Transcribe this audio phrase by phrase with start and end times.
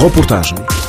[0.00, 0.79] Reportagem.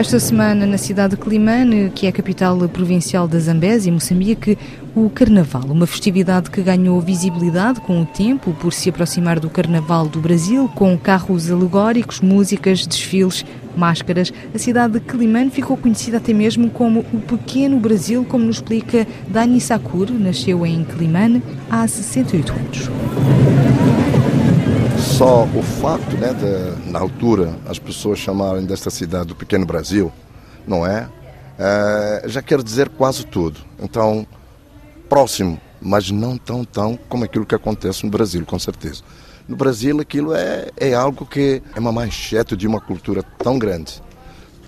[0.00, 4.56] Esta semana na cidade de Climane, que é a capital provincial da Zambésia, Moçambique,
[4.96, 10.08] o Carnaval, uma festividade que ganhou visibilidade com o tempo por se aproximar do Carnaval
[10.08, 13.44] do Brasil, com carros alegóricos, músicas, desfiles,
[13.76, 14.32] máscaras.
[14.54, 19.06] A cidade de Climane ficou conhecida até mesmo como o Pequeno Brasil, como nos explica
[19.28, 23.59] Dani Sakura, nasceu em Climane há 68 anos
[25.20, 30.10] só o facto, né, de, na altura, as pessoas chamarem desta cidade do Pequeno Brasil,
[30.66, 31.10] não é?
[31.58, 32.22] é?
[32.24, 33.60] Já quer dizer quase tudo.
[33.78, 34.26] Então,
[35.10, 39.02] próximo, mas não tão tão como aquilo que acontece no Brasil, com certeza.
[39.46, 44.00] No Brasil, aquilo é, é algo que é uma manchete de uma cultura tão grande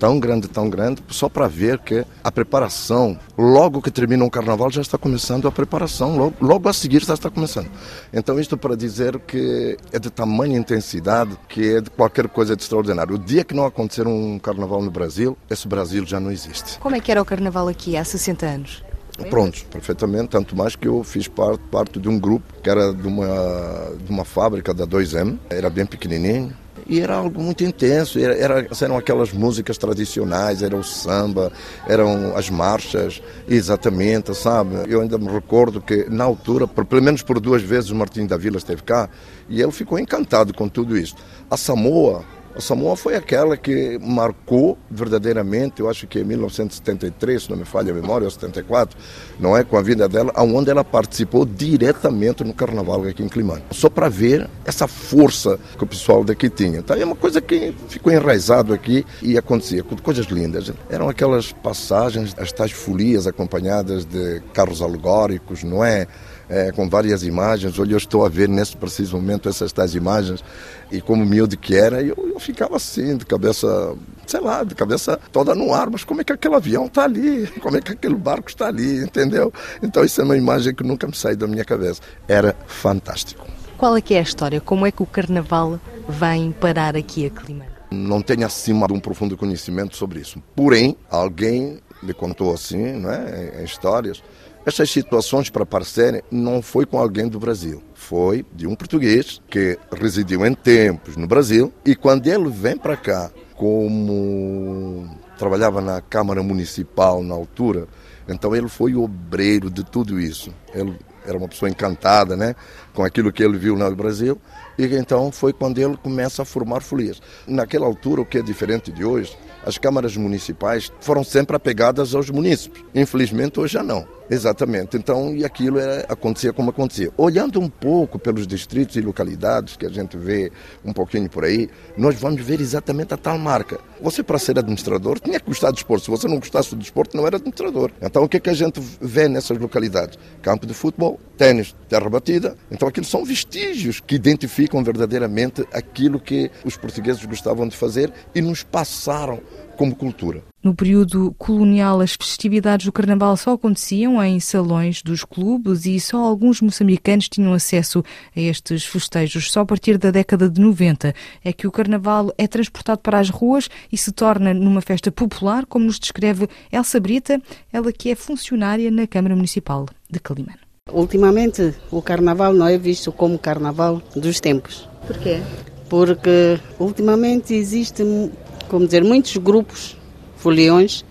[0.03, 4.69] tão grande, tão grande, só para ver que a preparação, logo que termina um carnaval,
[4.69, 7.69] já está começando a preparação, logo, logo a seguir já está começando.
[8.11, 12.63] Então, isto para dizer que é de tamanha intensidade que é de qualquer coisa de
[12.63, 13.15] extraordinário.
[13.15, 16.79] O dia que não acontecer um carnaval no Brasil, esse Brasil já não existe.
[16.79, 18.83] Como é que era o carnaval aqui há 60 anos?
[19.29, 23.07] Prontos, perfeitamente, tanto mais que eu fiz parte, parte de um grupo que era de
[23.07, 26.51] uma, de uma fábrica da 2M, era bem pequenininho,
[26.87, 31.51] e era algo muito intenso, era, era, eram aquelas músicas tradicionais, era o samba,
[31.87, 34.75] eram as marchas, exatamente, sabe?
[34.87, 38.25] Eu ainda me recordo que na altura, por, pelo menos por duas vezes o Martim
[38.25, 39.09] da Vila esteve cá
[39.49, 41.15] e ele ficou encantado com tudo isso.
[41.49, 42.23] A Samoa,
[42.55, 47.65] a Samoa foi aquela que marcou verdadeiramente, eu acho que em 1973, se não me
[47.65, 48.97] falha a memória, ou 74,
[49.39, 49.63] não é?
[49.63, 53.63] Com a vida dela, aonde ela participou diretamente no carnaval aqui em Climane.
[53.71, 56.79] Só para ver essa força que o pessoal daqui tinha.
[56.79, 60.71] Então é uma coisa que ficou enraizado aqui e acontecia, coisas lindas.
[60.89, 66.07] Eram aquelas passagens, as tais folias acompanhadas de carros alegóricos, não é?
[66.53, 67.79] É, com várias imagens.
[67.79, 70.43] Olha, eu estou a ver nesse preciso momento essas tais imagens
[70.91, 73.95] e como miúdo que era, eu, eu ficava assim, de cabeça,
[74.27, 77.47] sei lá, de cabeça toda no ar, mas como é que aquele avião está ali?
[77.59, 79.51] Como é que aquele barco está ali, entendeu?
[79.81, 82.01] Então isso é uma imagem que nunca me saiu da minha cabeça.
[82.27, 83.47] Era fantástico.
[83.77, 84.61] Qual é que é a história?
[84.61, 87.65] Como é que o Carnaval vem parar aqui a Clima?
[87.89, 90.41] Não tenho acima de um profundo conhecimento sobre isso.
[90.55, 94.21] Porém, alguém me contou assim, não é, em histórias,
[94.65, 99.77] essas situações para aparecerem não foi com alguém do Brasil, foi de um português que
[99.91, 106.41] residiu em tempos no Brasil e quando ele vem para cá, como trabalhava na Câmara
[106.41, 107.87] Municipal na altura,
[108.27, 110.53] então ele foi obreiro de tudo isso.
[110.73, 112.55] Ele era uma pessoa encantada né,
[112.93, 114.39] com aquilo que ele viu no Brasil
[114.77, 117.21] e então foi quando ele começa a formar folias.
[117.47, 122.29] Naquela altura, o que é diferente de hoje, as câmaras municipais foram sempre apegadas aos
[122.29, 122.83] munícipes.
[122.93, 124.05] Infelizmente, hoje já não.
[124.29, 124.97] Exatamente.
[124.97, 127.11] Então, e aquilo era, acontecia como acontecia.
[127.17, 130.51] Olhando um pouco pelos distritos e localidades que a gente vê
[130.83, 133.79] um pouquinho por aí, nós vamos ver exatamente a tal marca.
[134.01, 136.05] Você, para ser administrador, tinha que gostar do desporto.
[136.05, 137.91] Se você não gostasse do desporto, não era administrador.
[138.01, 140.17] Então, o que é que a gente vê nessas localidades?
[140.41, 142.55] Campo de futebol, tênis, terra batida.
[142.71, 148.41] Então, aquilo são vestígios que identificam verdadeiramente aquilo que os portugueses gostavam de fazer e
[148.41, 149.41] nos passaram
[149.75, 150.43] como cultura.
[150.63, 156.17] No período colonial, as festividades do Carnaval só aconteciam em salões dos clubes e só
[156.17, 158.03] alguns moçambicanos tinham acesso
[158.35, 159.51] a estes festejos.
[159.51, 161.13] Só a partir da década de 90
[161.43, 165.65] é que o Carnaval é transportado para as ruas e se torna numa festa popular,
[165.65, 167.41] como nos descreve Elsa Brita,
[167.71, 170.72] ela que é funcionária na Câmara Municipal de Calimano.
[170.93, 174.87] Ultimamente, o Carnaval não é visto como Carnaval dos tempos.
[175.07, 175.41] Porquê?
[175.89, 178.31] Porque ultimamente existem
[178.73, 179.95] como dizer, muitos grupos,
[180.35, 181.05] foliões,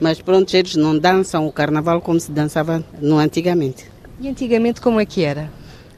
[0.00, 3.84] mas pronto, eles não dançam o carnaval como se dançava no antigamente.
[4.18, 5.50] E antigamente como é que era?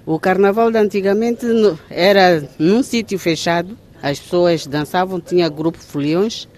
[0.05, 1.47] O carnaval de antigamente
[1.89, 6.49] era num sítio fechado, as pessoas dançavam, tinha grupo foliões,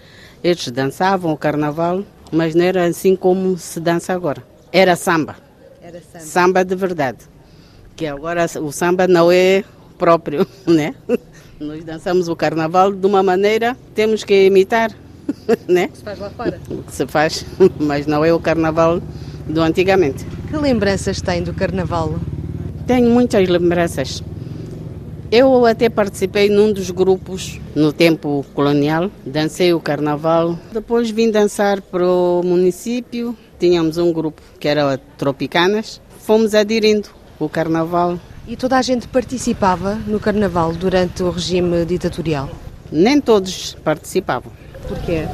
[0.43, 4.43] eles dançavam o carnaval, mas não era assim como se dança agora.
[4.71, 5.46] Era samba.
[5.87, 6.25] Era samba.
[6.25, 7.19] Samba de verdade.
[7.95, 9.63] Que agora o samba não é
[9.97, 10.93] próprio, né?
[11.61, 14.91] Nós dançamos o carnaval de uma maneira, temos que imitar,
[15.65, 15.89] né?
[15.93, 16.59] Se faz lá fora.
[16.69, 17.45] O que se faz,
[17.79, 19.01] mas não é o carnaval
[19.47, 20.25] do antigamente.
[20.49, 22.19] Que lembranças tem do carnaval?
[22.85, 24.21] Tenho muitas lembranças.
[25.31, 30.59] Eu até participei num dos grupos no tempo colonial, dancei o carnaval.
[30.73, 36.01] Depois vim dançar para o município, tínhamos um grupo que era Tropicanas.
[36.19, 37.09] Fomos aderindo
[37.39, 42.49] o carnaval e toda a gente participava no Carnaval durante o regime ditatorial?
[42.89, 44.51] Nem todos participavam.
[44.87, 45.27] Porquê?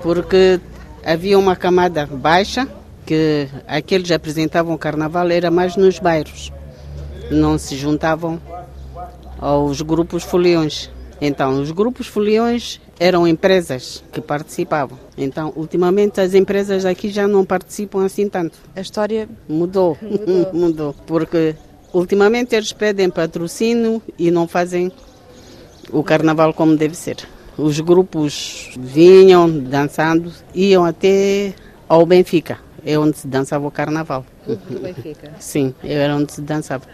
[0.00, 0.60] Porque
[1.04, 2.68] havia uma camada baixa
[3.04, 6.52] que aqueles apresentavam o carnaval era mais nos bairros,
[7.28, 8.40] não se juntavam
[9.40, 10.88] aos grupos foliões.
[11.20, 14.96] Então, os grupos foliões eram empresas que participavam.
[15.18, 18.56] Então, ultimamente as empresas aqui já não participam assim tanto.
[18.76, 21.56] A história mudou, mudou, mudou porque
[21.92, 24.92] ultimamente eles pedem patrocínio e não fazem
[25.90, 27.16] o carnaval como deve ser.
[27.58, 31.54] Os grupos vinham dançando, iam até
[31.88, 34.24] ao Benfica, é onde se dançava o carnaval.
[34.46, 35.32] Do Benfica?
[35.40, 36.84] Sim, era onde se dançava.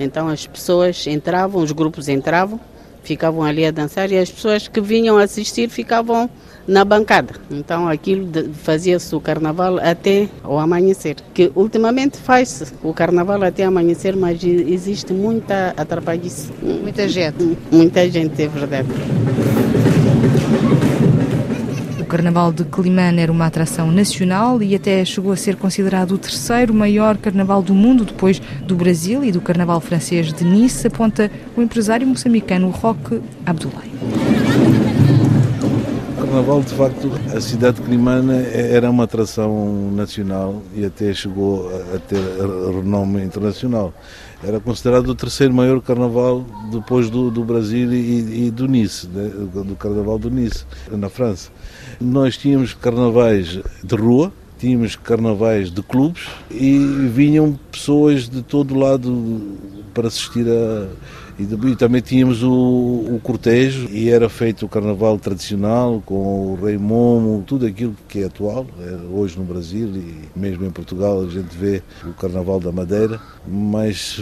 [0.00, 2.58] Então as pessoas entravam, os grupos entravam,
[3.02, 6.28] ficavam ali a dançar e as pessoas que vinham assistir ficavam
[6.66, 7.34] na bancada.
[7.50, 11.16] Então aquilo fazia-se o carnaval até o amanhecer.
[11.34, 16.50] Que ultimamente faz-se o carnaval até amanhecer, mas existe muita atrapalhice.
[16.62, 17.58] Muita gente.
[17.70, 18.88] Muita gente, é verdade.
[22.10, 26.18] O Carnaval de Climane era uma atração nacional e até chegou a ser considerado o
[26.18, 31.30] terceiro maior carnaval do mundo, depois do Brasil e do Carnaval francês de Nice, aponta
[31.56, 33.92] o empresário moçambicano Roque Abdoulaye.
[36.30, 41.98] Carnaval, de facto, a cidade de Climane era uma atração nacional e até chegou a
[41.98, 42.20] ter
[42.72, 43.92] renome internacional.
[44.40, 49.28] Era considerado o terceiro maior carnaval depois do, do Brasil e, e do Nice, né?
[49.28, 51.50] do carnaval do Nice, na França.
[52.00, 56.78] Nós tínhamos carnavais de rua, tínhamos carnavais de clubes e
[57.12, 59.58] vinham pessoas de todo lado
[59.90, 60.88] para assistir a.
[61.38, 66.76] E também tínhamos o, o cortejo e era feito o carnaval tradicional com o rei
[66.76, 71.26] Momo, tudo aquilo que é atual, é hoje no Brasil e mesmo em Portugal a
[71.26, 74.20] gente vê o carnaval da Madeira, mas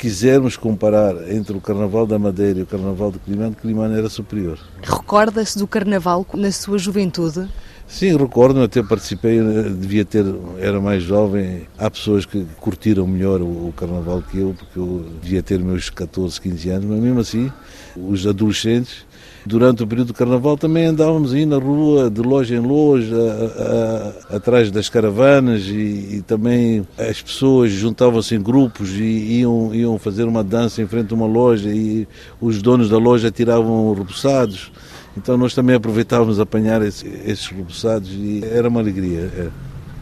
[0.00, 4.58] quisermos comparar entre o Carnaval da Madeira e o Carnaval de Climane, Climane era superior.
[4.80, 7.46] Recorda-se do Carnaval na sua juventude?
[7.90, 10.24] Sim, recordo, até participei, devia ter,
[10.60, 11.62] era mais jovem.
[11.76, 16.40] Há pessoas que curtiram melhor o, carnaval que eu, porque eu devia ter meus 14,
[16.40, 17.52] 15 anos, mas mesmo assim,
[17.96, 19.04] os adolescentes,
[19.44, 24.34] durante o período do carnaval também andávamos aí na rua, de loja em loja, a,
[24.34, 29.98] a, atrás das caravanas e, e também as pessoas juntavam-se em grupos e iam, iam
[29.98, 32.06] fazer uma dança em frente a uma loja e
[32.40, 34.70] os donos da loja tiravam repousados.
[35.16, 39.30] Então nós também aproveitávamos apanhar esse, esses repousados e era uma alegria.
[39.36, 39.48] É.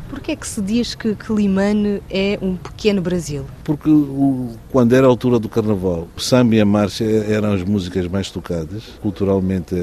[0.09, 3.45] Por que é que se diz que Climane é um pequeno Brasil?
[3.69, 3.91] Porque
[4.73, 8.31] quando era a altura do Carnaval, o samba e a marcha eram as músicas mais
[8.31, 8.85] tocadas.
[9.03, 9.75] Culturalmente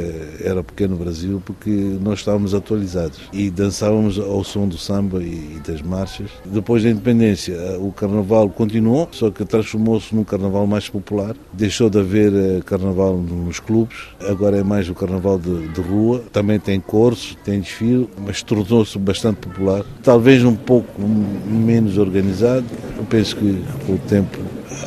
[0.43, 1.69] era pequeno Brasil porque
[2.01, 6.31] nós estávamos atualizados e dançávamos ao som do samba e, das marchas.
[6.43, 11.35] Depois da independência, o Carnaval continuou, só que transformou-se num Carnaval mais popular.
[11.53, 13.97] Deixou de haver eh, Carnaval nos clubes,
[14.27, 16.23] agora é mais o Carnaval de, de rua.
[16.33, 22.65] Também tem cursos, tem desfile, mas tornou-se bastante popular talvez um pouco menos organizado.
[22.97, 24.39] Eu penso que com o tempo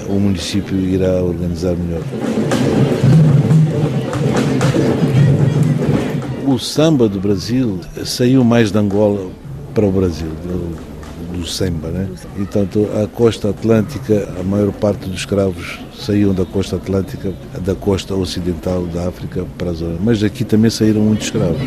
[0.08, 2.02] o município irá organizar melhor.
[6.46, 9.30] O samba do Brasil saiu mais de Angola
[9.74, 12.08] para o Brasil, do, do samba, né?
[12.38, 12.66] Então
[13.02, 18.86] a costa atlântica, a maior parte dos escravos saíam da costa atlântica, da costa ocidental
[18.86, 19.98] da África para a zona.
[20.00, 21.60] Mas aqui também saíram muitos escravos.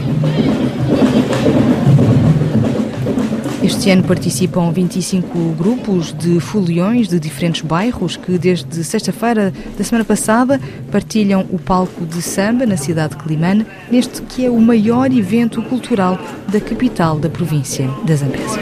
[3.82, 10.06] Este ano participam 25 grupos de foliões de diferentes bairros que, desde sexta-feira da semana
[10.06, 10.62] passada,
[10.92, 15.64] partilham o palco de samba na cidade de Climane, neste que é o maior evento
[15.64, 18.62] cultural da capital da província da Zambésia.